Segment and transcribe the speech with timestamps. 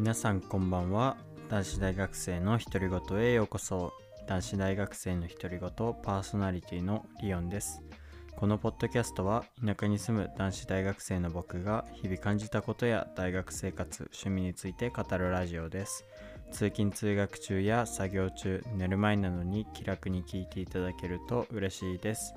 [0.00, 1.18] 皆さんこんばんは。
[1.50, 3.92] 男子大学生の独り言へようこそ。
[4.26, 7.82] 男子大学生の独り言パーソナリティのリオンです。
[8.34, 16.06] このポッドキャストは田舎に住む男子大学生の僕が日々感じたことや大学生活趣味について語るラジオです。
[16.50, 22.32] 通勤通学中や作業中寝る前などに気楽に聞いていただけると嬉しいです。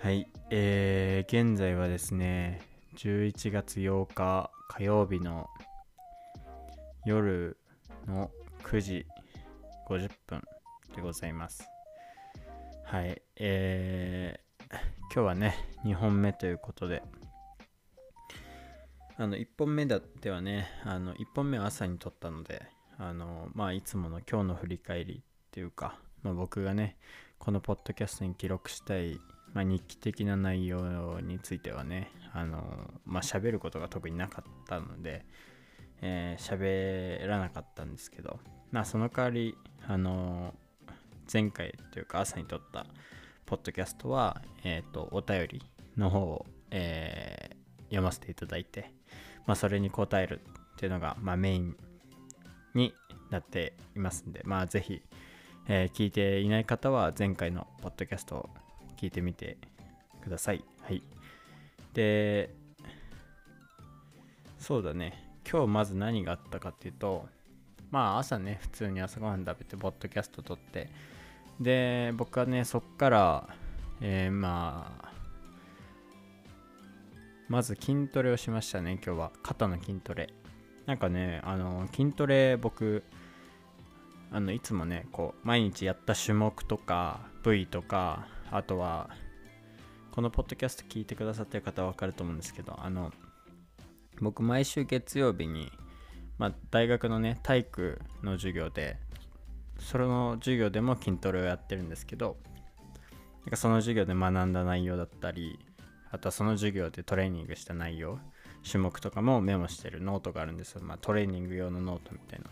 [0.00, 0.28] はい。
[0.50, 2.60] えー、現在はですね
[2.96, 5.48] 11月8日火曜日の
[7.08, 7.56] 夜
[8.06, 8.30] の
[8.64, 9.06] 9時
[9.88, 10.42] 50分
[10.94, 11.66] でございます。
[12.84, 14.74] はい、えー、
[15.14, 15.54] 今日はね、
[15.86, 17.02] 2本目ということで、
[19.16, 22.66] あの、1本目だってはね、あの、1本目は朝に撮ったので、
[22.98, 26.98] あの、まあ、いつもの今日の振り返りっていうか、まあ、僕がね、
[27.38, 29.18] このポッドキャストに記録したい、
[29.54, 35.24] まあ、日記的な内容についてはね、あの、まあ、喋ることが特になかったので、
[36.02, 38.38] えー、喋らなかったんですけど、
[38.70, 40.92] まあその代わり、あのー、
[41.32, 42.86] 前回というか朝に撮った
[43.46, 45.62] ポッドキャストは、えっ、ー、と、お便り
[45.96, 48.92] の方を、えー、読ませていただいて、
[49.46, 50.40] まあそれに答える
[50.74, 51.76] っていうのが、まあメイン
[52.74, 52.94] に
[53.30, 55.00] なっていますんで、まあぜひ、
[55.66, 58.50] えー、聞いていない方は前回のポッドキャストを
[58.98, 59.56] 聞いてみて
[60.22, 60.64] ください。
[60.82, 61.02] はい。
[61.94, 62.54] で、
[64.58, 65.27] そうだね。
[65.50, 67.26] 今日まず何があったかっていうと
[67.90, 70.90] まあ朝ね普通に朝ごはん食べてポッドキャスト撮って
[71.60, 73.48] で僕はねそっから
[74.00, 75.12] えー、まあ
[77.48, 79.32] まず筋トレをしましたね今日は。
[79.42, 80.28] 肩の筋トレ。
[80.86, 83.02] なんかねあの筋トレ僕
[84.30, 89.10] あのいつもねこう毎日やった種目とか部位とかあとは
[90.12, 93.12] このポッドキャスト聞いてくださってる方は分かると思うんですけどあの
[94.20, 95.70] 僕毎週月曜日に、
[96.38, 98.96] まあ、大学のね体育の授業で
[99.78, 102.36] その授業でも筋トレをやってるんですけど
[103.44, 105.58] なんかその授業で学んだ内容だったり
[106.10, 108.18] あとはその授業でトレーニングした内容
[108.68, 112.46] 種目とかもメモしてるノートがあるんですよ、まあ、トレーニング用のノートみたいな。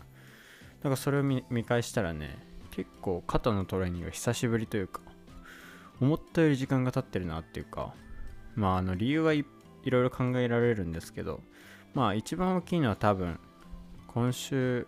[0.81, 2.37] だかそれを見返したらね
[2.71, 5.01] 結構肩のトレーニング久しぶりというか
[5.99, 7.93] 思ったより時間が経ってるなっていうか
[8.55, 9.43] まああの理由はい
[9.85, 11.41] ろいろ考えられるんですけど
[11.97, 13.39] まあ一番大きいのは多分
[14.05, 14.85] 今週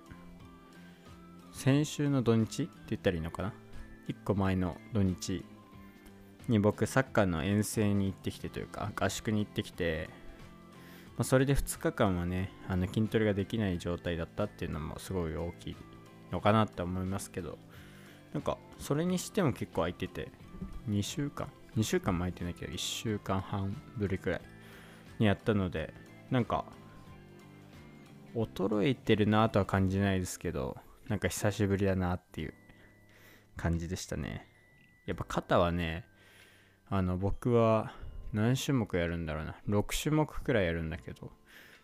[1.52, 3.54] 先週の土日って言ったらいいのかな
[4.08, 5.44] ？1個前の土日
[6.48, 10.08] に僕サッカーの遠征に行ってきてというか合宿に行ってきて、
[11.18, 15.76] まあ、それで2日間はねあの筋トレができない状態だったっていうのもすごい大きい
[16.32, 17.58] のかなって思いますけど
[18.34, 20.28] なんかそれにしても結構空いてて
[20.88, 24.42] 2週間？2週間も空いてないけど1週間半ぶりくらい
[25.18, 25.92] にやったので
[26.30, 26.66] なんか
[28.36, 32.54] 衰えてるなとは感じないですけどなんか久しぶりだなっていう
[33.58, 34.48] 感じでしたね。
[35.06, 36.06] やっぱ肩はね
[36.90, 37.94] あの僕は
[38.32, 39.56] 何種目やるんだろうな。
[39.68, 41.32] 6種目くらいやるんだけど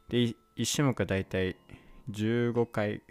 [0.10, 0.36] で1
[0.76, 1.56] 種目はだいたい
[2.12, 3.02] 15回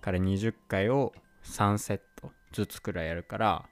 [0.00, 1.12] から20回を
[1.44, 3.68] 3セットずつくらいやるから、ま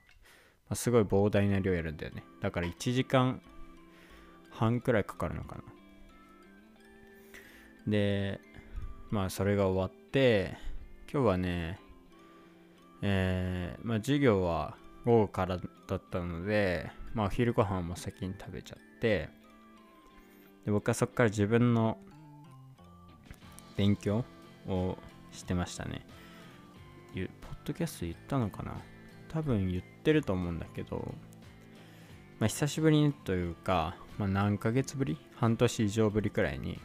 [0.69, 2.23] あ、すごい膨大な量やるんだよね。
[2.41, 3.41] だから1時間
[4.49, 5.63] 半くらいかかるのかな。
[7.87, 8.39] で
[9.11, 10.57] まあそれが終わって
[11.11, 11.79] 今日はね
[13.01, 15.57] えー、まあ授業は午後から
[15.87, 19.29] だったのでまあお昼ご飯も先に食べちゃって
[20.65, 21.97] で僕はそこから自分の
[23.77, 24.25] 勉強
[24.67, 24.97] を
[25.31, 26.05] してましたね。
[27.13, 27.29] ポッ
[27.63, 28.73] ドキャスト言ったのかな？
[29.29, 31.13] 多分言ってると思うんだけど
[32.39, 35.17] まあ久しぶりにというか、まあ、何ヶ月ぶり？
[35.35, 36.79] 半年以上ぶりくらいに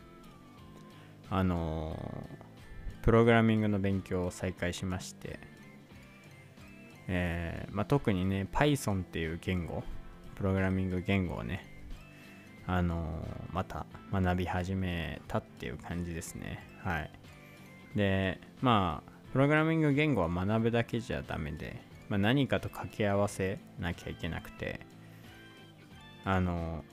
[1.30, 1.96] あの
[3.02, 5.38] プログラミングの勉強を再開しまして、
[7.08, 9.82] えーまあ、特にね Python っていう言語
[10.34, 11.66] プログラミング言語をね
[12.66, 16.64] あのまた学び始めたっていう感じですね。
[16.84, 17.10] はい。
[17.96, 24.80] でまあプログラミング言語は学ぶだけじゃダメで、まあ、何かと掛け合わせなきゃいけなくて
[26.24, 26.84] あの、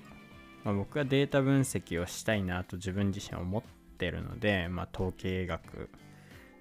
[0.63, 3.63] まあ、僕がデータ分析をしたいなと自分自身思っ
[3.97, 5.89] ってるので、まあ、統計学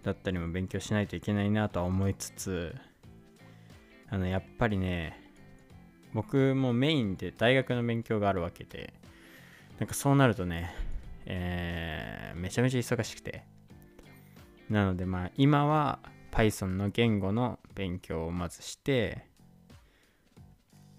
[0.03, 2.75] だったりも勉強しないといけないなとは思いつつ
[4.09, 5.21] あのやっぱりね
[6.15, 8.95] 僕もメインで大学の勉強があるわけで
[9.79, 10.75] なんかそうなるとね、
[11.27, 13.45] えー、めちゃめちゃ忙しくて。
[14.71, 16.01] なのでまあ今は
[16.33, 19.27] Python の言語の勉強をまずして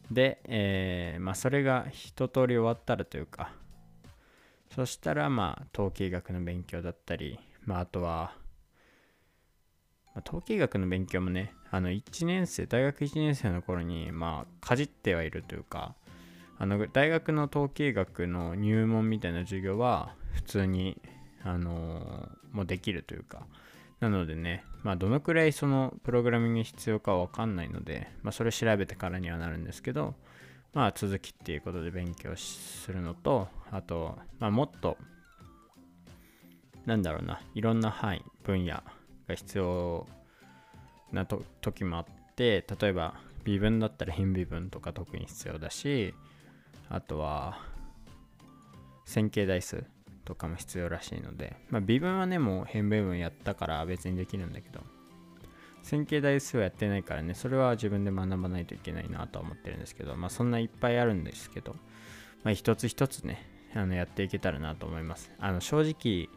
[0.10, 3.52] で、えー、まあそれが一通り終わったらというか
[4.78, 7.38] そしたらまあ統計学の勉強だったり
[7.68, 8.34] まあ、あとは、
[10.16, 15.94] ま、統計学の勉強もね、あの1年生、大学1年生の頃に、まあ、かじってはいるというか、
[16.58, 21.00] あの大学の統計学の入門みたいな授業は普通に、
[21.44, 23.46] あのー、もうできるというか、
[24.00, 30.16] なのでね、まあ、どのくらいそのプログラミング必要かわかんないので、まあ、それ調べてからにはなるんですけど、
[30.74, 34.98] まあ、続きっていうことで勉強するのと、あと、まあ、もっと、
[36.86, 38.82] なんだろうな、いろんな範囲、分野
[39.28, 40.08] が必要
[41.12, 42.06] なと時もあっ
[42.36, 46.14] て、例えば、微分だったら変微分とか特に必要だし、
[46.90, 47.60] あとは、
[49.06, 49.86] 線形代数
[50.26, 54.82] とかも必要らしいので、まあ、微分はね、もう変微分やったから別にできるんだけど、
[55.88, 61.78] 線形代数はやってないからね、それは自分で学ばないといけないなとは思ってるんですけど、まあそんないっぱいあるんですけど、
[62.44, 65.32] まあ一つ一つね、あのやっていけたらなと思います。
[65.40, 66.30] あの正直、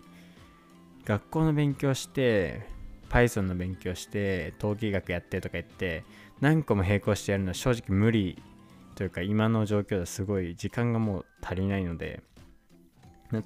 [1.04, 2.62] 学校の勉強して、
[3.08, 6.04] Python の勉強して、統計学やってとか言って、
[6.40, 8.40] 何個も並行してやるのは正直無理
[8.94, 12.22] というか、今の状況ではすごい時間がもう足りないので、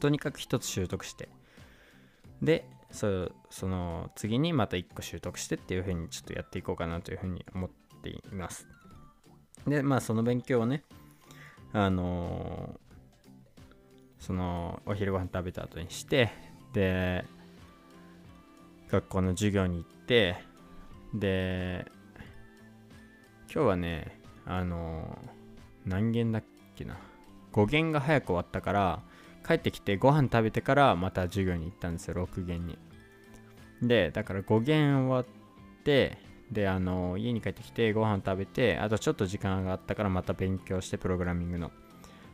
[0.00, 1.30] とにかく一つ習得して、
[2.42, 7.70] で、そその次にまた1個習得してっていう風にちょっとやっていこうかなという風に思っ
[8.02, 8.69] ています。
[9.67, 10.85] で、まあその勉強をね、
[11.73, 16.31] あのー、そのお昼ご飯食べた後にして、
[16.73, 17.25] で、
[18.88, 20.37] 学校の授業に行って、
[21.14, 21.87] で、
[23.52, 26.44] 今日はね、あのー、何限だっ
[26.76, 26.97] けな。
[27.52, 29.02] 5限が早く終わったから、
[29.46, 32.79] 帰ってきてご飯食べてからまた授業に行ったんですよ、6限に。
[33.82, 36.19] で、だから5限終わって、
[36.50, 41.73] で、あの、家に帰ってきてご飯食べて、あとちょっと時間があったからまた勉強して、プログラミングの。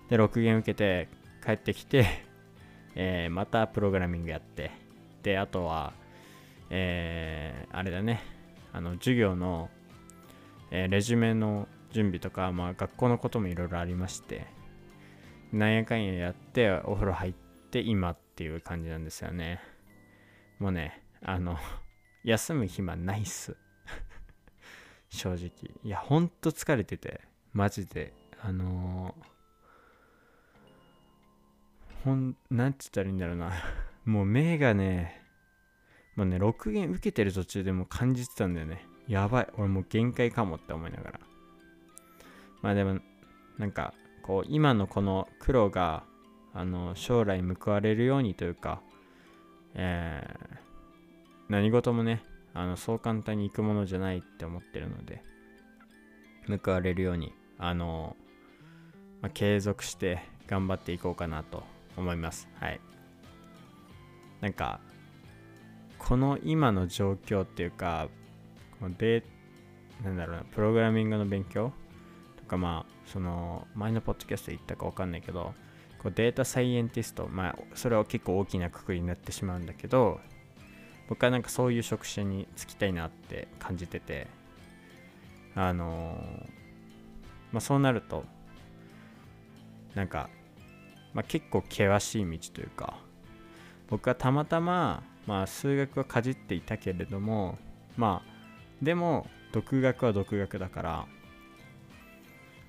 [0.09, 1.09] で、6限受けて
[1.45, 2.07] 帰ってきて、
[2.95, 4.71] えー、またプログラミングやって、
[5.23, 5.93] で、あとは、
[6.71, 8.21] えー、あれだね、
[8.73, 9.71] あの、授業の、
[10.71, 14.47] えー、レジュメの準備とか、まあ、学校のこともいろいろありまして、
[15.53, 17.33] なんやかんややってお風呂入っ
[17.71, 19.61] て今っていう感じなんですよね。
[20.59, 21.57] もうねあの
[22.23, 23.57] 休む暇ないっす。
[25.11, 25.51] 正直。
[25.83, 27.21] いやほんと疲れてて。
[27.53, 28.13] マジで。
[28.43, 33.53] あのー、ほんなんつったらいいんだろうな。
[34.07, 35.21] もう目がね
[36.15, 38.87] もうね6弦受けてる途中でも感じてたんだよね。
[39.09, 39.49] やばい。
[39.55, 41.21] 俺もう限界かもって思いながら。
[42.63, 43.01] まあでも
[43.59, 46.05] なんかこう今のこの苦労が
[46.53, 48.81] あの将来報われるようにというか、
[49.75, 50.57] えー、
[51.49, 52.23] 何事もね
[52.55, 55.23] あのそう簡単にいくものじゃないって思ってるので
[56.65, 58.17] 報われるようにあの、
[59.23, 61.63] まあ、継続して頑張っていこうかなと
[61.97, 62.49] 思います。
[62.59, 62.81] はい。
[64.41, 64.81] なんか
[65.99, 68.09] この今の状況っていうか
[68.81, 69.23] このデ
[70.03, 71.73] なんだろうなプログラミングの勉強
[72.39, 75.53] とかまあその前のポッドキャストで言ったか分かんないけど
[75.99, 80.21] こうデータサイエンティストまあそれは結構大きなくくりになってしまうんだけど
[81.09, 84.29] 僕はなんかそういう職種に就きたいなって感じてて
[85.57, 86.17] あの、
[87.53, 88.25] まあそうなると
[89.97, 90.31] なんか、
[91.13, 92.97] まあ、結構険しい道というか
[93.89, 97.59] 僕はたまたま、まあ、数学はかじっていたけれども
[97.97, 98.31] まあ
[98.81, 101.07] でも独学は独学だから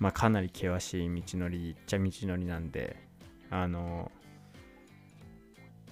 [0.02, 2.98] まあ、かなり険しい道のりっちゃ道のりなんで
[3.52, 4.12] あの、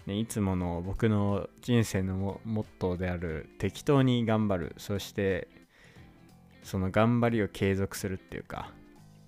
[0.07, 4.75] ね、いつもの僕の人生のモットーである適当に頑張る。
[4.79, 5.47] そして
[6.63, 8.71] その頑張りを継続するっていうか、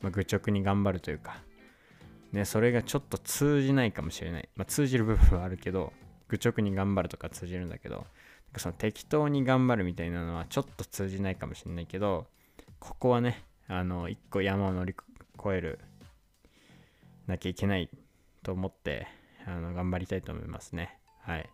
[0.02, 1.44] まあ、愚直に頑張るというか、
[2.32, 5.94] ね、それがちょっと通じないかもしれない、まあ、通じる部分はあるけど
[6.28, 8.08] 愚直に頑張るとか通じるんだけど
[8.58, 12.26] その適当に頑張るみたいなのはちょっと通じないかもしれないけど
[12.80, 14.94] ここはねあの一個山を乗り
[15.40, 15.80] 越える
[17.26, 17.90] なきゃいけない
[18.44, 19.08] と思って
[19.48, 20.98] あの頑張りたいと思いますね。
[21.22, 21.50] はい。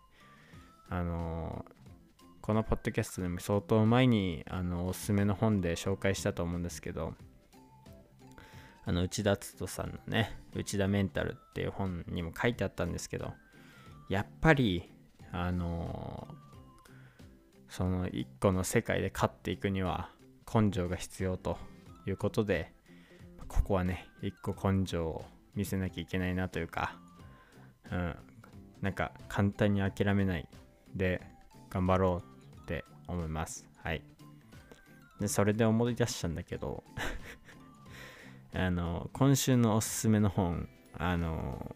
[0.90, 1.64] あの
[2.42, 7.14] このポッドキャストでも相当前にあのおすすめの本で紹介したと思うんですけど
[8.86, 13.34] あの内田篤人さんのね内田メンタルっていう本にも書いてあったんですけど
[14.10, 14.90] やっぱり
[15.34, 16.28] あの
[17.70, 20.10] その一個の世界で勝っていくには
[20.52, 21.58] 根性が必要と
[22.10, 22.74] いうことで、
[23.48, 26.98] ここはね、一個根性を見せなきゃいけないなというか、
[27.92, 28.16] うん、
[28.82, 30.48] なんか簡単に諦めない
[30.96, 31.22] で
[31.70, 32.24] 頑張ろ
[32.58, 33.68] うって思います。
[33.84, 34.02] はい。
[35.20, 36.84] で、それで思い出したんだけど
[38.54, 41.76] あの、今週のおすすめの本、あの、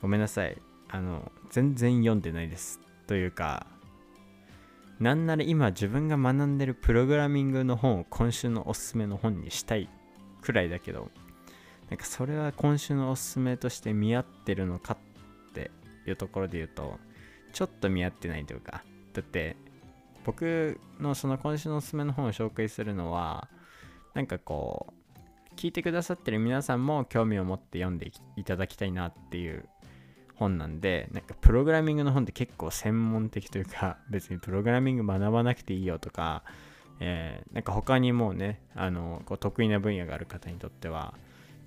[0.00, 0.56] ごめんなさい。
[0.92, 3.66] あの全然読んでないですというか
[5.00, 9.88] なんなら今自分が学んでるプログラミングの本を今週のおすすめの本にしたい
[10.42, 11.10] くらいだけど
[11.88, 14.98] なんかそれは今週のおすすめとして見合ってるのか
[15.50, 15.70] って
[16.06, 16.98] いうところで言うと
[17.52, 19.56] ちょっと見合ってないというかだって
[20.24, 23.48] 僕のその今週のおすすめの本を紹介するのは
[24.14, 29.66] なんかこう聞いてくださってる皆さんも興味を持って読んでいただきたいなっていう
[30.40, 36.42] 本なんでなんかプログラミングの本って結構専門的というか 別にプログラミング学ばなくていいよとか、
[36.98, 41.14] えー、なんか他にもうねあのこう得意な分野がある方にとっては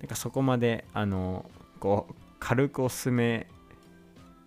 [0.00, 3.46] なんかそこまであのこう軽くおすすめ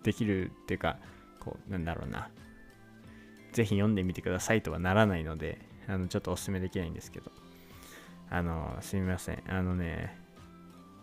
[0.02, 0.98] できるっていうか
[1.40, 2.28] こうなんだろうな
[3.52, 5.58] ぜひ読んでみてくださいとはならないので
[5.88, 7.32] あのちょっとおすすめできないんですけど
[8.28, 9.42] あのすみません。
[9.48, 10.14] あのね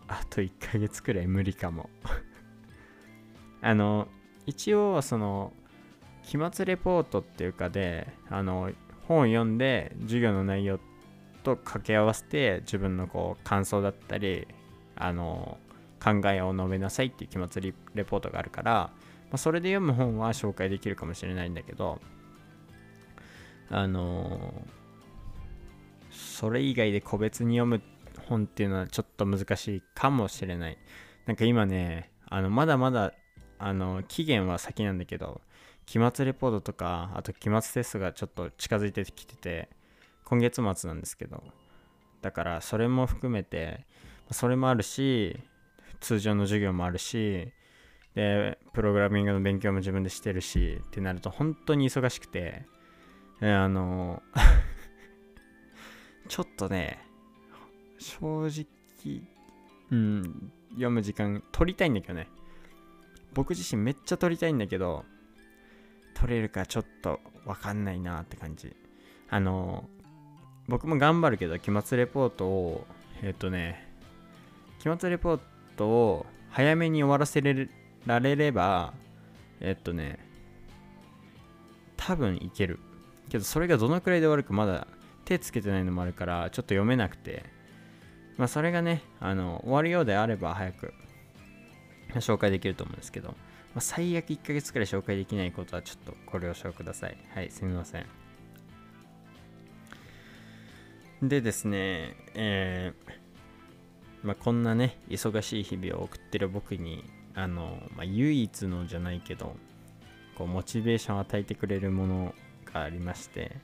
[0.06, 1.90] あと1ヶ月くらい無理かも。
[3.62, 4.08] あの
[4.46, 5.52] 一応その
[6.22, 8.70] 期末レポートっていうかであの
[9.06, 10.78] 本を読んで授業の内容
[11.42, 14.48] と掛け合わせて自分のこう感想だったり
[14.96, 15.58] あの
[16.02, 18.92] 考えを述べなさいっていう期末レポートがあるから、ま
[19.32, 22.00] あ、それで読む本は紹介できるかもしれないんだけど
[23.70, 24.54] あの
[26.10, 27.82] それ以外で個別に読む
[28.28, 30.78] 本っていうのはちょっと難しいかもしれない。
[31.26, 33.12] なんか今ねあのまだまだ
[33.58, 35.40] あの期限は先なんだけど
[35.86, 39.68] 期末レポートとかあと期末テストがちょっと近づいてきてて
[40.24, 41.42] 今月末なんですけど
[42.22, 43.86] だからそれも含めて
[44.30, 45.38] それもあるし
[46.00, 47.52] 通常の授業もあるし
[48.14, 52.66] でプログラミングの勉強も自分でしてるしってなると本当に忙しくて
[53.40, 54.22] あの
[56.28, 56.98] ちょっとね
[57.98, 58.66] 正直
[59.90, 62.28] うん読む時間取りたいんだけどね。
[63.36, 65.04] 僕自身めっちゃ撮りたいんだけど、
[66.14, 68.74] 撮れるかちょっとわかんないなって感じ。
[69.28, 69.90] あの、
[70.68, 72.86] 僕も頑張るけど、期末レポートを、
[73.22, 73.86] えっ、とね、
[74.78, 75.40] 期末レポー
[75.76, 77.42] トを早めに終わらせ
[78.06, 78.94] られれば、
[79.60, 80.18] えっとね、
[81.98, 82.78] 多分いける。
[83.28, 84.86] けど、それがどのくらいで終わるかまだ
[85.26, 87.44] 手つけてないのもあるから、ちょっと読めなくて、
[88.38, 90.94] まあ、それがね、あの、終わるようであれば早く
[92.20, 93.34] 紹介できると思うんですけど、ま
[93.76, 97.16] あ、最悪1ヶ月くらい紹介できないことはちょっとご了承ください。
[97.34, 98.06] はい、すみません。
[101.22, 107.04] でですね、えー、まあ、こんなね、忙しい日々を送ってる僕に、
[107.34, 109.56] あの、まあ、唯一のじゃないけど、
[110.36, 112.34] こう、モチベーションを与えてくれるもの
[112.72, 113.56] がありまして、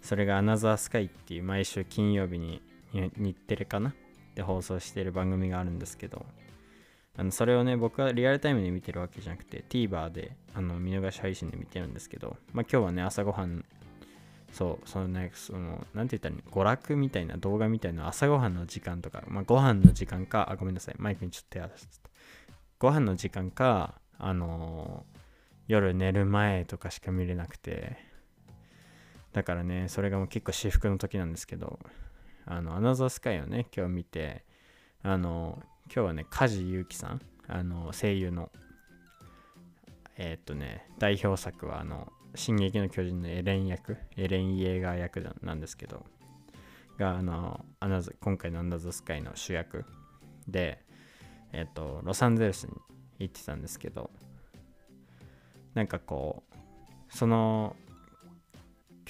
[0.00, 2.62] それがアナザースカイっていう毎週金曜日に
[2.92, 3.92] 日テレかな？
[4.36, 6.24] で放送している番組があるんですけど、
[7.18, 13.64] あのそれをね、僕はリアルタイムで見てるわけじゃなくて、TVer であの見逃し配信で見てるんですけど、まあ今日はね、朝ごはん、
[14.52, 21.86] そう、そのね、その、なんて言ったらいい娯楽みたいな動画みたいな朝ごはんの時間とか、まあご飯の時間か、あ、ごめんなさい、マイクにちょっと手当てて
[22.78, 25.18] ご飯の時間か、あのー、
[25.68, 27.96] 夜寝る前とかしか見れなくて、
[29.32, 31.78] だからね、それがもう結構私服の時なんですけど、
[32.44, 34.44] あの、アナザースカイをね、今日見て、
[35.02, 38.50] あのー今日はね、梶裕貴さん、あの、声優の、
[40.18, 46.04] えー、っとね、代表作は、あの、進撃の巨人のエレン役、エレン・イエーガー役なんですけど、
[46.98, 49.84] が、あの、アナ今回のアンダーズスカイの主役。
[50.48, 50.82] で、
[51.52, 52.72] えー、っと、ロサンゼルスに
[53.18, 54.10] 行ってたんですけど、
[55.74, 56.56] なんかこう、
[57.16, 57.76] その、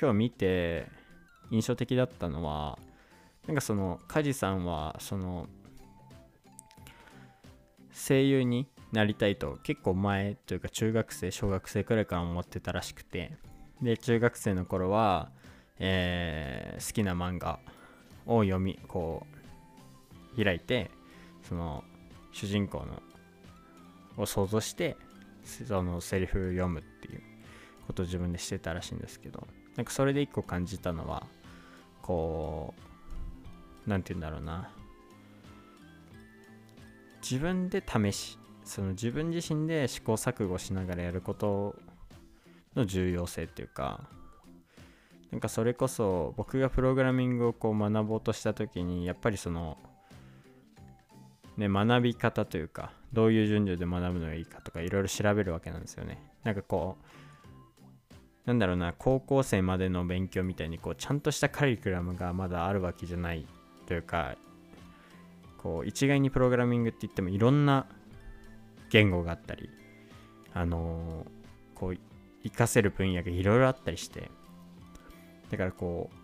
[0.00, 0.87] 今日見て
[1.50, 2.78] 印象的だったのは、
[3.47, 5.49] なんかその、梶さんは、その、
[7.96, 13.36] 声優になりたいと結構前というか中学生小学生くらいから思ってたらしくて。
[13.82, 15.30] で中学生の頃は、
[15.78, 17.58] えー、好きな漫画
[18.24, 19.26] を読みこ
[20.34, 20.90] う開いて
[21.46, 21.84] その
[22.32, 23.02] 主人公の
[24.16, 24.96] を想像して
[25.44, 27.20] そのセリフ読むっていう
[27.86, 29.46] ことを自分でしてたらしいんですけど。
[29.76, 31.26] なんかそれで一個感じたのは
[32.00, 32.74] こ
[33.86, 34.70] う何て言うんだろうな。
[37.28, 41.75] 自分で試しその自分自身で試行錯誤しながらやること
[42.76, 44.04] の重要性っていうか
[45.33, 49.76] なんかそれこそ僕がプログラミングをこう学ぼうとした時にやっぱりその
[51.56, 56.23] ね学び方というかどういう順序で学ぶのがいいかとかいろいろ調べるわけなんですよね。
[56.45, 57.04] なんかこう
[58.47, 63.45] なんだろうな高校生までの勉強みたいにこうちゃんとしたカリキュラムがまだあるわけじゃない
[63.87, 64.37] というか
[65.66, 67.87] こう一概にプログラミングって言ってもいろんな
[68.88, 69.68] 言語があったり
[70.54, 71.26] あの、
[71.75, 71.96] こう
[72.44, 74.30] 活かせる分野がいろいろあったりして
[75.50, 76.16] だからこう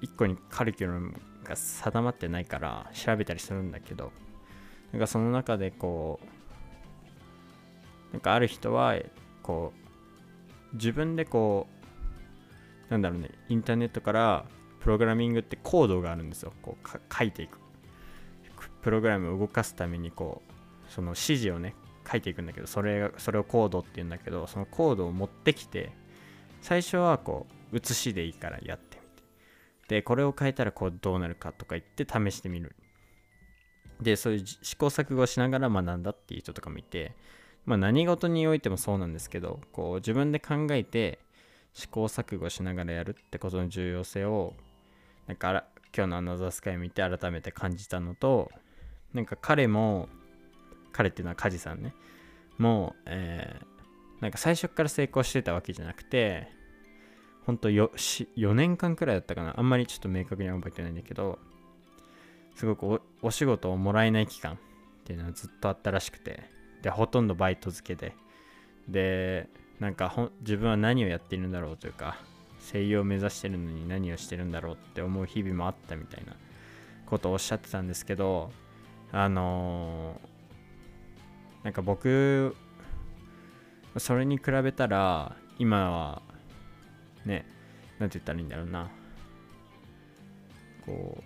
[0.00, 1.12] 一個にカリキュラム
[1.44, 4.10] が定まってないから調べたりするんだけど
[4.90, 6.18] なんかその中でこ
[8.10, 8.96] うなんかある人は
[9.42, 9.74] こ
[10.72, 11.66] う自分でこ
[12.88, 14.46] うなんだろうねインターネットから
[14.80, 16.54] プログラミングってコードがあるんですよ。
[16.62, 17.61] こう書いていく。
[18.82, 21.74] プログラムを動かすためにこうその指示をね
[22.10, 25.92] 書いていくんだけどそれがそれをコードって言うんだけどそのコードを持ってきて
[26.60, 29.22] 最初はこう写しでいいからやってみて。
[29.88, 32.74] でこれを変えたらこうどうなるかとか言って試してみる。
[34.00, 37.14] でそういう試行錯誤しながら学んだっていう人とかもいて
[37.66, 41.20] まあ何事においてもそうなんですけどこう自分で考えて
[41.72, 44.54] 試行錯誤しながらやるってことの重要性を
[45.28, 48.50] なんか今日のアナザースカイ見て改めて感じたのと
[49.14, 50.08] なんか彼も
[50.92, 51.94] 彼っていうのは梶さんね。
[52.58, 56.48] もう、えー、なんか最初から成功してたわけじゃなくて
[57.46, 57.90] ほんと 4,
[58.36, 59.54] 4年間くらいだったかな。
[59.56, 61.38] あんまりちょっと明確には覚えてないんだけど
[62.54, 64.56] すごくお仕事をもらえない期間っ
[65.04, 66.42] ていうのはずっとあったらしくて
[66.82, 68.14] でほとんどバイト付けで。
[68.88, 72.16] でなんか自分は何をやっているんだろうというか
[72.72, 76.34] 声優を目指してるのに何をしてるんだろうって思う日々もあったみたいな
[77.06, 78.52] ことをおっしゃってたんですけど
[79.12, 82.56] あのー、なんか僕
[83.98, 86.22] それに比べたら今は
[87.24, 87.44] ね
[87.98, 88.90] 何て言ったらいいんだろうな。
[90.84, 91.22] こう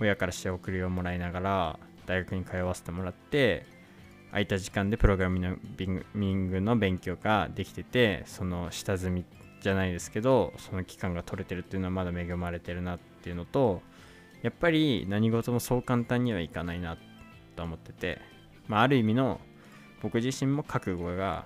[0.00, 3.66] 親からして送りをもらいながら大学に通わせてもらって
[4.30, 9.24] 空いた時間でプログラミングの勉強ができててその下積み
[9.60, 13.82] じゃないですけどその期間が取れてるっていうのはまだ恵まれてるなっていうのと
[14.42, 16.96] やっぱり何事もそう簡単にはいかないな
[17.56, 18.20] と思ってて、
[18.68, 19.40] まあ、ある意味の
[20.02, 21.44] 僕自身も覚悟が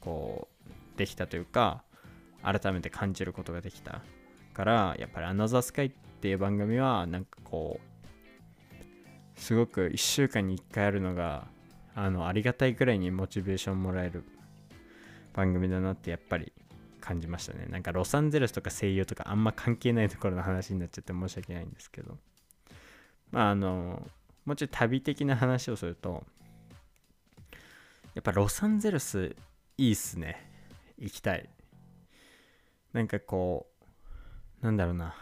[0.00, 0.48] こ
[0.94, 1.82] うできたというか
[2.42, 4.02] 改めて感じることができた
[4.54, 11.48] からやっぱり「アナザースカイ」っていう番組はなんかこうすごく1週間に1回あるのが
[11.94, 14.22] あのありがたいくらいにモチベーションもらえる
[15.34, 16.52] 番組だなってやっぱり
[17.00, 17.66] 感じましたね。
[17.68, 22.18] なんかロサンゼルスとか声優とかあんま関係ないところの話になっちゃって申し訳ないんですけど。
[23.30, 24.02] まああの
[24.44, 26.24] もうちょい旅的な話をすると
[28.14, 29.36] やっぱロサンゼルス
[29.76, 30.50] いいっすね。
[30.98, 31.48] 行きたい。
[32.94, 33.66] なんかこ
[34.62, 35.14] うなんだろうな。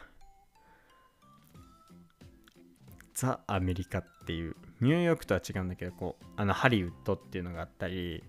[3.14, 8.22] ザ・アメリカっていうニューヨークとは違うんだけどこうあのハリウッドっていうのがあったり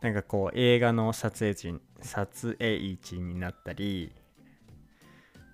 [0.00, 4.12] なんかこう映画の撮影地撮影地になったり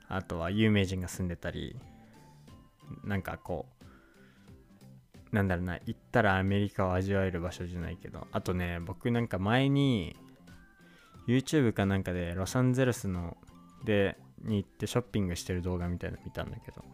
[0.09, 1.77] あとは有名人が住んでたり
[3.05, 3.67] なんかこ
[5.33, 10.17] うなんだろうな行ったらアメリカを味わえる場所じゃないけどあとね僕なんか前に
[11.27, 13.37] YouTube かなんかでロサンゼルスの
[13.85, 16.85] でに行ってショッピングしてる動画みたいなの見たんだけど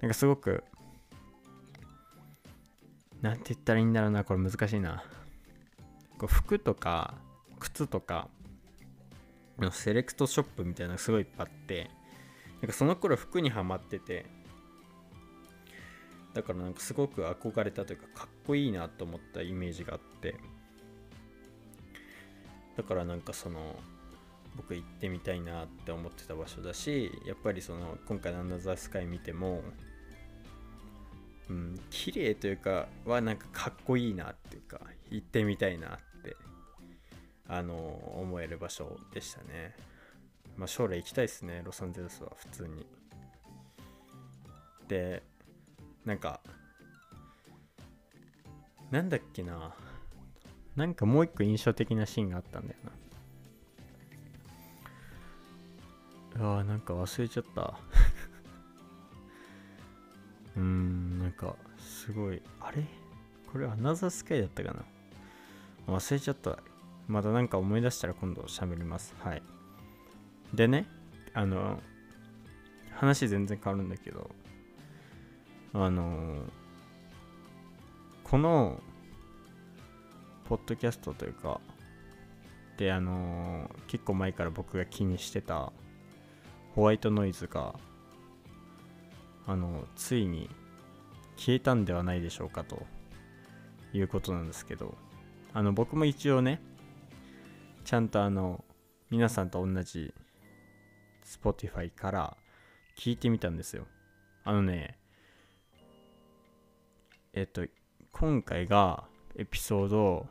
[0.00, 0.62] なんかすごく
[3.20, 5.02] なんて言ったらいいんだろうなこれ難しいな。
[6.18, 7.14] こう服とか
[7.58, 8.28] 靴とか
[9.58, 11.90] のセレクトショップみたいなのすごいいっぱいあって
[12.60, 14.26] なんかその頃服にはまってて
[16.38, 20.36] だからなんかすごく憧れたというかかっこいいなと思ったイメージがあって。
[22.76, 23.74] だからなんかその
[24.56, 29.64] 僕行ってみたいなって思ってた場所だしやっぱりその今回の「アナザースカイ」見ても
[31.50, 36.36] うん綺麗というかはなんかかっこいいなっていうか行ってみたいなって
[37.48, 39.74] あの思える場所でしたね。
[40.56, 42.86] まあ将来行きたいですねロサンゼルスは普通に。
[44.86, 45.24] で
[46.08, 46.40] なんか
[48.90, 49.74] なんだっけな。
[50.74, 52.78] なんかもう一個印象的なシーンがあったんだよ
[56.38, 56.58] な。
[56.58, 57.74] あーなんか忘れちゃった。
[60.56, 62.40] うーんなんかすごい。
[62.60, 62.82] あれ？
[63.52, 64.72] これアナザースカイだったか
[65.86, 65.94] な？
[65.94, 66.58] 忘れちゃった。
[67.06, 69.14] またなんか思い出したら今度喋ります。
[69.18, 69.42] はい。
[70.54, 70.86] でね
[71.34, 71.82] あの
[72.92, 74.30] 話全然変わるんだけど。
[75.84, 76.42] あの
[78.24, 78.80] この
[80.48, 81.60] ポッドキャストというか
[82.76, 85.72] であのー、結構前から僕が気にしてた
[86.74, 87.74] ホワイトノイズが
[89.46, 90.50] あのついに
[91.36, 92.84] 消えたんではないでしょうかと
[93.92, 94.96] いうことなんですけど
[95.54, 96.60] あの僕も一応ね
[97.84, 98.64] ちゃんとあの
[99.10, 100.12] 皆さんと同じ
[101.24, 102.36] Spotify から
[102.98, 103.86] 聞いてみたんですよ。
[104.44, 104.98] あのね
[107.38, 107.64] えっと
[108.10, 109.04] 今回が
[109.36, 110.26] エピソード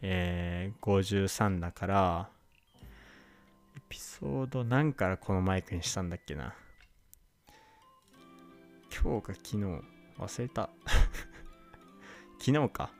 [0.00, 2.30] えー、53だから
[3.76, 6.54] エピソード何からこのマイクにしたんだっけな。
[8.90, 9.64] 今日か昨日
[10.18, 10.70] 忘れた。
[12.40, 12.90] 昨日か。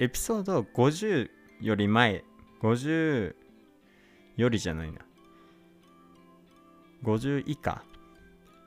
[0.00, 2.24] エピソード50より前。
[2.60, 3.36] 50
[4.34, 4.98] よりじゃないな。
[7.04, 7.84] 50以下。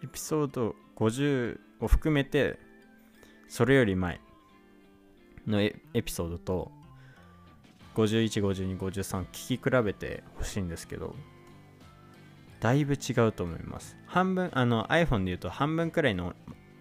[0.02, 2.66] エピソード50を含めて
[3.48, 4.20] それより前
[5.48, 6.72] のエピソードと
[7.96, 11.16] 515253聞き比べてほしいんですけど
[12.60, 13.96] だいぶ違うと思います。
[14.08, 16.34] 半分あの iPhone で言うと半分くらいの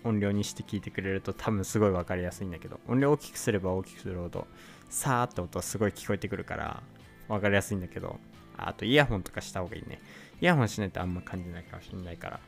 [0.04, 4.46] 音量にして聞いてくれると多分すごい分かりやすいんだけど音量大きくすれば大きくするほど
[4.88, 6.82] さーって音はすごい聞こえてくるから
[7.28, 8.18] 分かりやすいんだけど
[8.56, 10.00] あとイヤホンとかした方がいいね。
[10.40, 12.40] イヤホンしないとあんま感じないかもしれないから。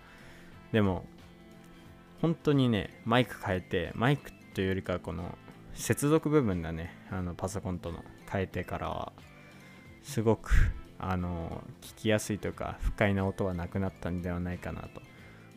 [0.73, 1.05] でも
[2.21, 5.37] 本当にねマイク変えてマイクというよりかはこの
[5.75, 6.93] 接続部分だね。
[7.11, 8.05] あのパソコンとの。
[8.31, 9.13] 変えてからは。
[10.03, 10.51] すごく
[10.99, 15.01] あの聞きやすいというか不快な音はなくなったんではないかなと。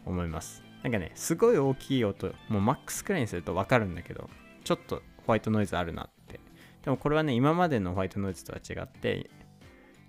[0.06, 0.63] 思います。
[0.84, 4.30] なんかねすごい大きい音もうマックスくらいにすると分かるんだけど
[4.63, 6.39] ちょっとホワイトノイズあるなって。
[6.84, 9.30] でもこれはね今までのホワイトノイズとは違って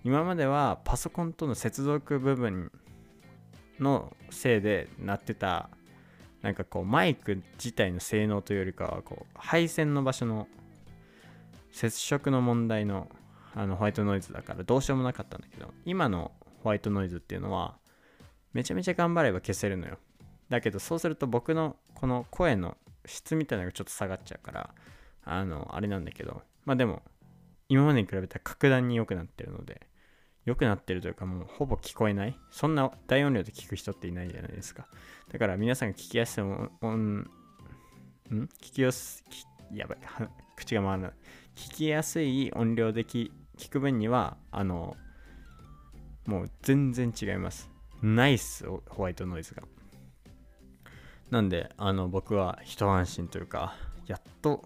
[0.03, 2.71] 今まではパソコンとの接続部分
[3.79, 5.69] のせいで鳴ってた
[6.43, 10.47] なんかこうマイク自体の性能というよりかはこう配線の場所の
[11.71, 13.09] 接触の問題の
[13.55, 16.31] あのホワイトノイズだからどうしようもなかったんだけど今の
[16.63, 17.77] ホワイトノイズっていうのは
[18.51, 19.97] めちゃめちゃ頑張れば消せるのよ。
[20.49, 24.69] だけどそうすると僕のこの声の質みたいなのがちょっと下がっちゃうから
[25.23, 27.03] あのあれなんだけどまあでも
[27.69, 29.87] 今までに比べたら格段に良くなってるので
[30.45, 32.37] 良くなってるというかもうほぼ聞こえない。
[32.51, 34.87] そんな大音量で聞く人っていないじゃないですか。
[35.31, 37.29] だから皆さんが聞きやすい音ん？
[38.29, 39.23] 聞きやす
[39.73, 39.97] やばい
[40.55, 41.11] 口が回らない。
[41.55, 43.31] 聞きやすい音量で聞
[43.69, 44.97] く分にはあの
[46.25, 47.69] もう全然違います。
[48.01, 49.63] ナイスホワイトノイズが。
[51.29, 53.75] なんであの僕は一安心というか
[54.07, 54.63] やっと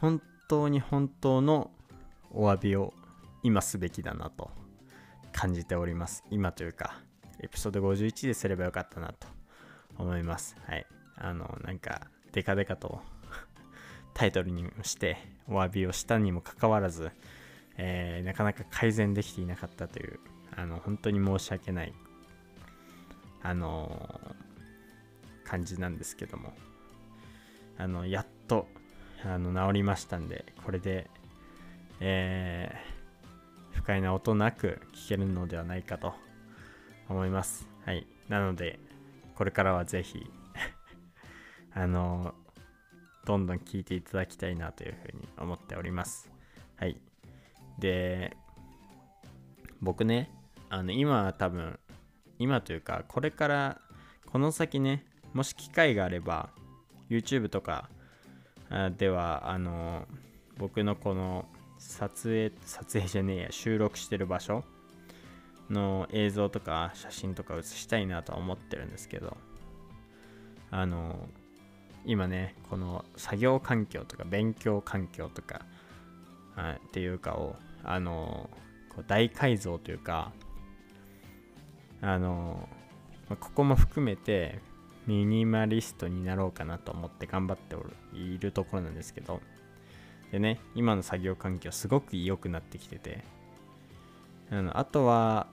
[0.00, 1.70] 本当に本当の
[2.32, 2.92] お詫びを
[3.42, 4.50] 今すべきだなと。
[5.34, 6.24] 感じております。
[6.30, 7.00] 今というか、
[7.40, 9.26] エピソード51ですればよかったなと
[9.98, 10.56] 思います。
[10.66, 10.86] はい。
[11.16, 13.02] あの、なんか、デカデカと
[14.14, 15.18] タイトルにして
[15.48, 17.10] お詫びをしたにもかかわらず、
[17.76, 20.20] えー、なかなか改善できていなかったという、
[20.56, 21.92] あの、本当に申し訳ない、
[23.42, 26.54] あのー、感じなんですけども、
[27.76, 28.68] あの、やっと、
[29.24, 31.10] あの、治りましたんで、これで、
[31.98, 32.93] えー、
[33.84, 36.14] 不快な音なく聞けるのではないかと
[37.06, 37.68] 思います。
[37.84, 38.06] はい。
[38.30, 38.78] なので、
[39.34, 40.24] これからはぜひ
[41.74, 42.34] あの、
[43.26, 46.32] どんどん聞いていただきたいなというふうに思っております。
[46.76, 46.98] はい。
[47.78, 48.34] で、
[49.82, 50.30] 僕ね、
[50.70, 51.78] あの、今は多分、
[52.38, 53.82] 今というか、これから、
[54.24, 56.48] この先ね、もし機会があれば、
[57.10, 57.90] YouTube とか
[58.96, 60.08] では、あの、
[60.56, 61.44] 僕のこの
[61.86, 64.64] 撮影撮影じゃねえや収録してる場所
[65.70, 69.36] の映像とか写真とか写したいなとは思ってるんですけど
[70.70, 71.28] あの
[72.06, 75.60] 今ねこの作業環境とか勉強環境とか
[76.56, 78.48] あっていうかをあの
[78.88, 80.32] こう大改造というか
[82.00, 82.68] あの
[83.28, 84.58] ここも含めて
[85.06, 89.40] ミニマリストになろうかなと思って頑張っておるいるところなんですけど
[90.32, 93.24] でね、今の作業環境すごく良くなってきてて、
[94.50, 95.46] あのあとは、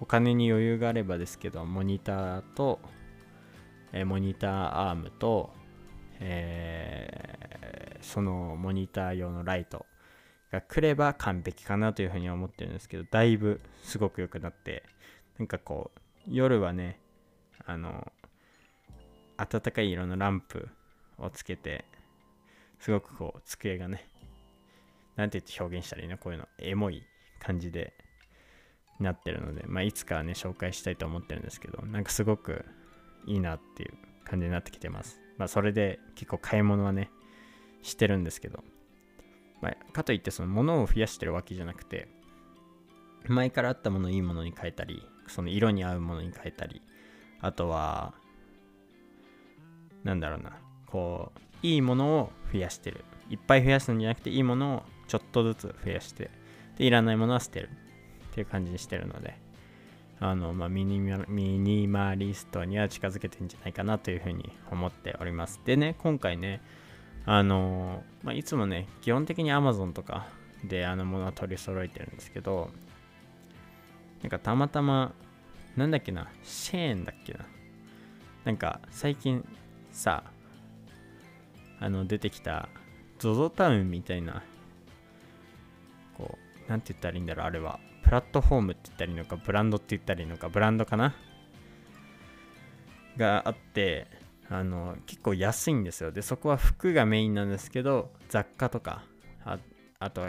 [0.00, 2.78] お金に余裕があればですけど、モニターと、
[3.92, 5.50] え、モニターアームと、
[6.20, 9.86] えー、そのモニター用のライト
[10.52, 14.84] が来れば完璧かなというふうに思ってるんですけど、だいぶすごく良くなって、
[15.38, 17.00] なんかこう、夜はね、
[17.66, 18.12] あの、
[19.36, 20.68] 暖かい色のランプ
[21.18, 21.84] をつけて、
[22.78, 24.08] すごくこう、机がね、
[25.16, 26.16] なんて言って表現したらいいの？
[26.18, 27.02] こういうの、エモい
[27.40, 27.92] 感じで
[29.00, 32.64] なってるので、まあ、いつかはね、紹介したいと思ってるんですけど、なんかすごく
[33.26, 35.20] いいなっていう感じになってきてます。
[35.36, 37.10] まあ、それで結構買い物はね、
[37.82, 38.62] してるんですけど、
[39.60, 42.08] まあ、かといってその物を増やしてるわけじゃなくて、
[43.26, 46.80] 前からあったものをいいものに変えたり、その色に合うものに変えたり、
[47.40, 48.14] あとは、
[50.04, 53.04] なんだろうな、こう、いいものを増やしてる。
[53.30, 56.30] いっぱい増やすんじゃなくて、いいものをちょっとずつ増やして、
[56.78, 57.68] で、いらないものは捨てる
[58.30, 59.38] っていう感じにしてるので、
[60.20, 65.60] あの、まあ、ミニミニマリストには近づけてんじゃないかなというふうに思っております。
[65.64, 66.60] でね、今回ね、
[67.26, 70.26] あのまあ、いつもね、基本的に Amazon とか
[70.64, 72.70] であのものは取り揃えてるんですけど
[74.22, 75.12] なんかたまたま
[75.76, 77.40] なんだっけなシェーンだっけな
[78.44, 79.46] なんか最近
[79.92, 80.24] さ
[81.80, 82.68] あの出てきた
[83.18, 84.42] ZOZO タウンみたいな
[86.16, 87.80] こうなんて言ったらいいんだろうあれは。
[88.02, 91.14] プラットフォームって言ったらいいのかブランドって言ったらいいのかブランドかな？
[93.18, 94.06] があって
[94.48, 96.10] あの結構安いんですよ。
[96.10, 99.02] でそこは服がメインなんですけど雑貨とか
[99.44, 99.58] あ
[99.98, 100.28] あとは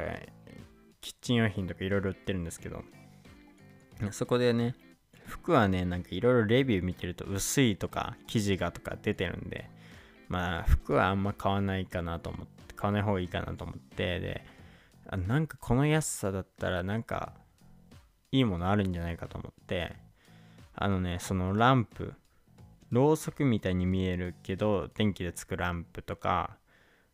[1.00, 2.84] キッチン用品とかいろいろ売ってるんですけど
[4.12, 4.76] そこでね
[5.26, 9.70] 服はねなんかいろいろレビュー見てると薄いとか生地がとか出てるんで
[10.30, 14.46] まあ服はあんま買わないかなと思って買わない方がいいかなと思ってで
[15.08, 17.34] あなんかこの安さだったらなんか
[18.32, 19.96] いいものあるんじゃないかと思って
[20.76, 22.14] あのねそのランプ
[22.92, 26.58] ろうそくみたいに見えるけど電気でつくランプとか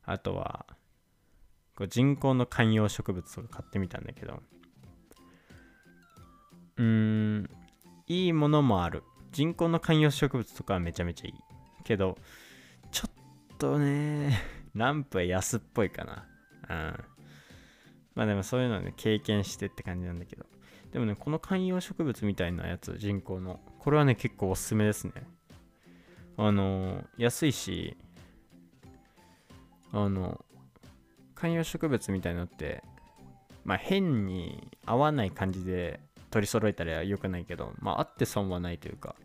[0.05, 0.65] あとは
[1.75, 4.41] こう人工の観葉植物とか買ってみたんだけど
[6.77, 7.49] うーん
[8.07, 9.03] いいものもある。
[9.31, 11.33] 人工の観葉植物とかはめちゃめちゃいい。
[11.83, 12.17] けど
[13.57, 14.39] とね。
[14.73, 16.25] ランプは安っぽいかな。
[16.69, 17.03] うん。
[18.15, 20.45] まあでもそういうのはね経験してって感じなんだけど。
[20.91, 23.59] でもねこの観葉植物みたいなやつ人工の。
[23.79, 25.13] これはね結構おすすめですね。
[26.37, 27.95] あの安いし
[29.93, 30.43] あの
[31.33, 32.83] 観葉植物みたいなのって
[33.63, 39.15] まあ変に合わない感じで取り揃えたら良くないけどまああって損はないというか。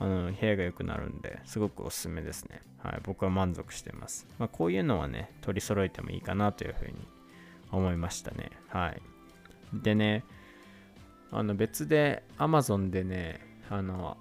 [0.00, 2.62] あの部屋が良くなるんですごくおすすめですね。
[2.78, 4.26] はい僕は満足してます。
[4.38, 6.94] まあこういうのはね取り揃えてもいいかなというふうに
[7.72, 8.50] 思いましたね。
[8.68, 9.02] はい。
[9.72, 10.24] でね
[11.30, 14.16] あの別で Amazon でねあの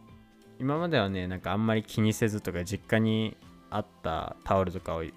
[0.60, 3.38] 今まではねなんかあんまり気にせずとか実家に
[3.70, 5.14] あったタオルとかを一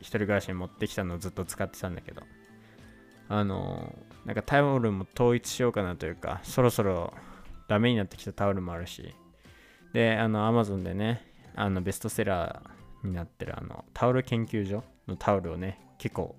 [0.00, 2.22] 人暮らしに持ってきたのをずっと使ってたんだけど
[3.28, 7.12] あのなんかタオルも統一しようかなというかそろそろ
[7.68, 9.14] ダメになってきたタオルもあるし
[9.92, 11.22] であの Amazon でね
[11.54, 16.36] あのベストセラーになってるあのタオル研究所のタオルをね結構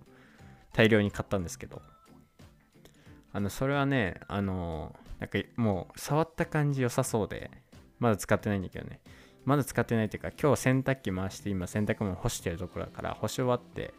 [0.74, 1.82] 大量に買ったんですけど。
[3.34, 7.50] あのそれはねあのなんかもう触った感じ良さそうで
[7.98, 9.00] まだ使ってないんだけどね。
[9.46, 13.94] まだ使ってないというか、今日洗濯機回して今洗濯物干してるところだから、干し終わって、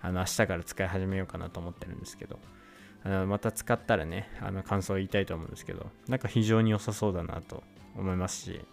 [0.00, 2.38] あの、明日から使い始めようかなと思ってるんですけど、
[3.04, 7.62] あのまた使ったらね、あの、感想を言いたいと思うんですけど、なんか非常に良さそうだなと
[7.96, 8.64] 思いますし、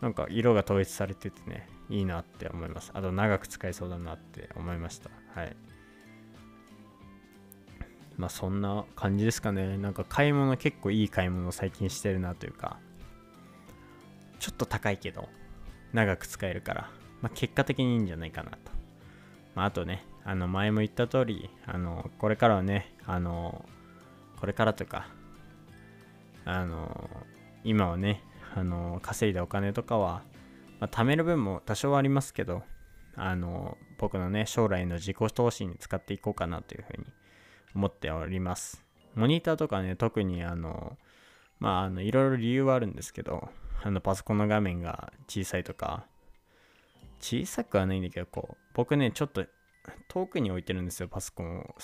[0.00, 2.90] なんか色が統一されててね、いいなって思います。
[2.94, 5.10] あと長く使えそうだなって思いました。
[5.34, 5.56] はい。
[8.16, 9.76] まあそんな感じですかね。
[9.78, 12.78] なんか買い物結構いい買い物を最近してるなというか、
[14.38, 15.28] ちょっと高いけど、
[15.92, 16.90] 長く使えるから、
[17.22, 18.58] まあ、結果的にいいんじゃないかなと。
[19.54, 23.64] まあ、あとね、あの前も言った通り、あの、これからはね、あの、
[24.38, 25.08] これからとか、
[26.44, 27.10] あの、
[27.64, 28.22] 今はね、
[28.56, 30.22] あの、稼いだお金とかは、
[30.80, 32.62] まあ、貯める分も多少ありますけど、
[33.14, 37.04] あの、僕のね、将来の自己投資に使っていこうかなというふうに
[37.74, 38.82] 思っております。
[39.14, 40.96] モニターとかね、特にあの、
[41.60, 43.50] まあ、の、いろいろ理由はあるんですけど、
[43.82, 46.06] あのパソコンの画面が小さいとか、
[47.20, 49.44] 小さくはないんだけど、こう、僕ね、ちょっと
[50.08, 51.74] 遠くに置いてるんですよ、パソコンを。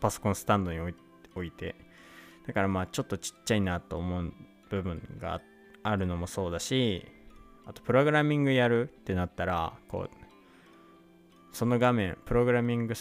[0.00, 0.90] パソコンスタンドに置
[1.44, 1.76] いて。
[2.48, 4.32] だからまあ、ちょっとちっちゃいなと思う
[4.68, 7.06] 部分があってあるのもそうだし、
[7.66, 10.10] あと、プログラミングやるってなったら、こう、
[11.52, 12.94] その画面、プログラミング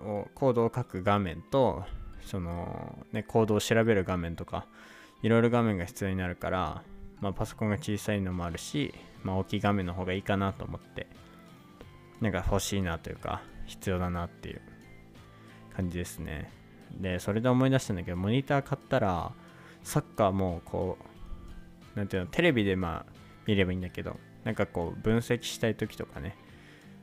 [0.00, 1.84] を、コードを書く画面と、
[2.22, 4.66] その、ね、コードを調べる画面とか、
[5.22, 6.82] いろいろ画面が必要になるから、
[7.20, 11.06] まあ、パソコンが小さいのもあるし、まあ、大きい画面の方がいいかなと思って
[12.20, 14.60] なんか欲しいなというか必要だなっていう
[15.74, 16.50] 感じですね。
[16.92, 19.32] でそれで思い出したんだけどモニター買ったら
[19.84, 21.04] サッカーもこう
[21.94, 23.12] なんていうのテレビでまあ
[23.46, 26.36] 見ればいいんだけどなんかこう分析したい時とかね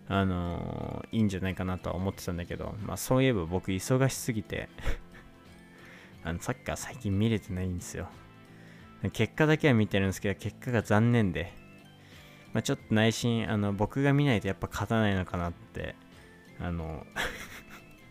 [0.09, 4.69] あのー、いいんじゃないかなとは思ってたんだけど、まあそういえば僕忙しすぎて
[6.23, 8.07] あのサッカー最近見れてないんですよ。
[9.11, 11.53] 結果だけは見てるんですけど、結果が残念で、
[12.53, 15.95] まあ、ちょっと内心、あの、僕が見ないとやっぱ勝たないのかなって、
[16.59, 17.05] あの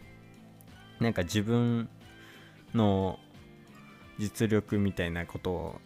[1.00, 1.88] なんか自分
[2.72, 3.18] の
[4.18, 5.80] 実力みたいなことを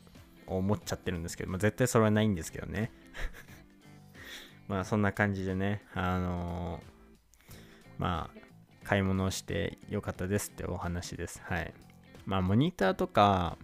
[0.59, 2.93] 思っちゃってるんですけど、まあ、絶対それはないんですけどね
[4.69, 7.53] まあそんな感じでね、あのー、
[7.99, 8.41] まあ
[8.85, 11.41] 買い物をしてよかったですってお話です。
[11.45, 11.75] はい。
[12.25, 13.59] まあモニターとか、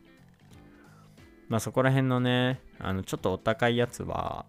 [1.48, 4.46] まあそこら辺のね、あのちょっとお高いやつは、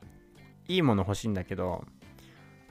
[0.68, 1.86] いいもの欲しいんだけど、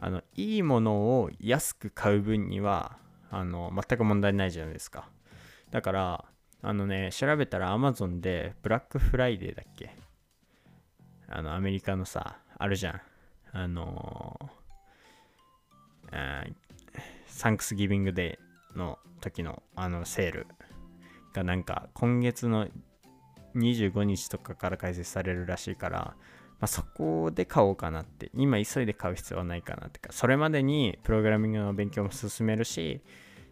[0.01, 2.99] あの、いいものを安く買う分には、
[3.31, 5.09] あの全く問題ないじゃないですか
[5.71, 6.25] だから
[6.69, 9.95] あのね調べたら Amazon でブラックフライデーだっけ？
[11.29, 13.01] あのアメリカのさあるじゃん。
[13.53, 16.53] あのー、
[17.27, 20.47] サンクスギビングデーの時のあのセール
[21.33, 22.67] がなんか今月の
[23.55, 26.17] 25日とかから開催されるらしいから、ま
[26.63, 28.31] あ、そこで買おうかなって。
[28.35, 30.13] 今急いで買う必要はないかなってか。
[30.13, 33.01] それまでにプログラミングの勉強も進めるし、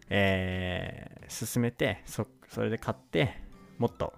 [0.09, 3.35] えー、進めてそそれで買って
[3.77, 4.13] もっと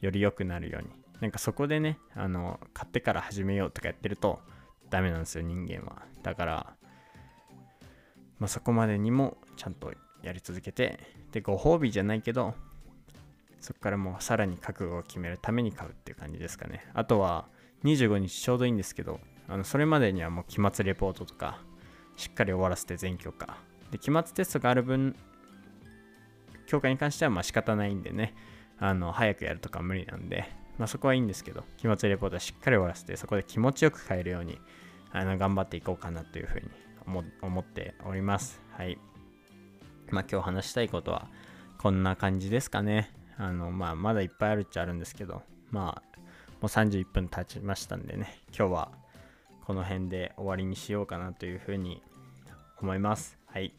[0.00, 0.88] より良くなるように。
[1.20, 4.40] なんかそこでねあの買ってから始めようとかやってると
[4.90, 6.02] ダメなんですよ人間は。
[6.22, 6.74] だから
[8.38, 9.92] まあ、そこまでにもちゃんと
[10.22, 10.98] やり続けて
[11.32, 12.54] でご褒美じゃないけど
[13.60, 16.84] そこからもうさらに覚悟を決めるために買うっていう感じですかね。
[16.92, 17.46] あとは
[17.84, 21.58] 25日ちょうどいいんですけどあのそれまでにはもう期末レポートとか
[22.16, 23.56] しっかり終わらせて全教科
[23.94, 25.14] で期末テストがある分
[26.66, 28.34] 教科に関してはまあ仕方ないんでね
[28.76, 34.58] あの早くやるとか無理なんで、まあ、そこはいいんですけど期末レポートはしっかり終わらせてそこで気持ちよく変えるように
[35.12, 36.66] あの頑張っていこうかなというふうに
[37.40, 38.60] 思っております。
[38.72, 38.98] はい。
[40.10, 41.28] まあ今日話したいことは
[41.78, 43.12] こんな感じですかね。
[43.36, 46.18] あの、まあまだいっぱいあるっちゃあるんですけど、まあ
[46.60, 48.92] もう31分経ちましたんでね、今日は
[49.64, 52.02] この辺で終わりにしようかなというふうに
[52.80, 53.38] 思います。
[53.46, 53.72] はい。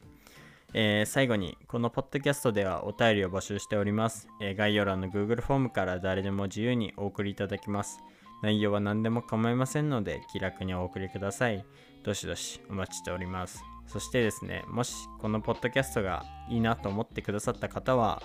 [0.77, 4.27] えー、最後に、このポッドキャストではお便りを募集しております。
[4.41, 8.03] えー、概要欄の Google フォームから誰でも自由にお送りいただきます。
[8.43, 11.65] 内容は何でも構いませんので気楽にお送りください。
[12.03, 13.63] どしどしお待ちしております。
[13.87, 18.21] そしてですね、もしこのポッドキャストがいいなと思ってくださった方は、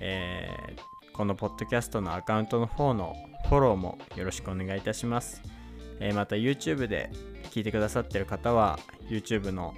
[0.00, 3.16] えー、このポッドキャストのアカウントの方の
[3.48, 5.42] フォローもよろしくお願いいたします。
[5.98, 7.10] えー、また YouTube で
[7.50, 9.74] 聞いてくださってる方は YouTube の、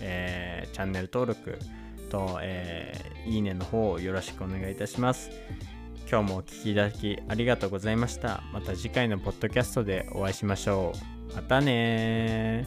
[0.00, 1.58] えー、チャンネル登録
[2.10, 5.30] と、えー、いいねの方をよろしくお願いいたします。
[6.10, 8.42] 今日もお聴きいただきありがとうございました。
[8.52, 10.92] また次回のポッドキャストでお会いしましょ
[11.30, 11.34] う。
[11.34, 12.66] またね